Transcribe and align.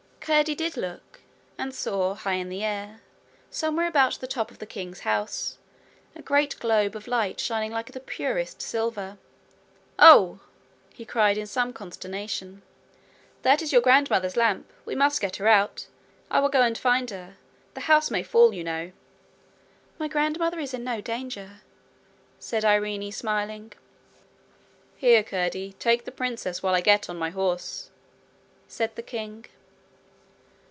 Curdie 0.23 0.53
did 0.55 0.77
look, 0.77 1.21
and 1.57 1.73
saw, 1.73 2.13
high 2.13 2.35
in 2.35 2.47
the 2.49 2.63
air, 2.63 3.01
somewhere 3.49 3.87
about 3.87 4.19
the 4.19 4.27
top 4.27 4.51
of 4.51 4.59
the 4.59 4.67
king's 4.67 4.99
house, 4.99 5.57
a 6.15 6.21
great 6.21 6.57
globe 6.59 6.95
of 6.95 7.07
light 7.07 7.39
shining 7.39 7.71
like 7.71 7.91
the 7.91 7.99
purest 7.99 8.61
silver. 8.61 9.17
'Oh!' 9.99 10.39
he 10.93 11.03
cried 11.05 11.37
in 11.39 11.47
some 11.47 11.73
consternation, 11.73 12.61
'that 13.41 13.63
is 13.63 13.71
your 13.73 13.81
grandmother's 13.81 14.37
lamp! 14.37 14.71
We 14.85 14.93
must 14.93 15.19
get 15.19 15.37
her 15.37 15.47
out. 15.47 15.87
I 16.29 16.39
will 16.39 16.49
go 16.49 16.61
an 16.61 16.75
find 16.75 17.09
her. 17.09 17.35
The 17.73 17.81
house 17.81 18.11
may 18.11 18.21
fall, 18.21 18.53
you 18.53 18.63
know.' 18.63 18.91
'My 19.97 20.07
grandmother 20.07 20.59
is 20.59 20.73
in 20.75 20.83
no 20.83 21.01
danger,' 21.01 21.61
said 22.39 22.63
Irene, 22.63 23.11
smiling. 23.11 23.73
'Here, 24.97 25.23
Curdie, 25.23 25.73
take 25.79 26.05
the 26.05 26.11
princess 26.11 26.61
while 26.61 26.75
I 26.75 26.81
get 26.81 27.09
on 27.09 27.17
my 27.19 27.31
horse,' 27.31 27.89
said 28.67 28.95
the 28.95 29.01
king. 29.03 29.45